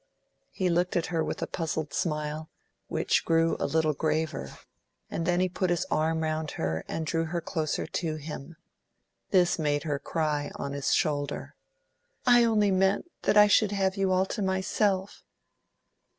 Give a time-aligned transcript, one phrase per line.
[0.49, 2.49] He looked at her with a puzzled smile,
[2.87, 4.57] which grew a little graver,
[5.11, 8.55] and then he put his arm round her and drew her closer to him.
[9.29, 11.53] This made her cry on his shoulder.
[12.25, 15.23] "I only meant that I should have you all to myself."